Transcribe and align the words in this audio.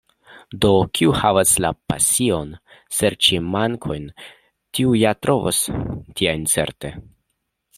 Do, 0.63 0.69
kiu 0.99 1.11
havas 1.17 1.51
la 1.65 1.69
pasion 1.91 2.55
serĉi 2.99 3.41
mankojn, 3.57 4.09
tiu 4.79 4.97
ja 5.03 5.13
trovos 5.27 5.61
tiajn 6.23 6.49
certe. 6.57 6.93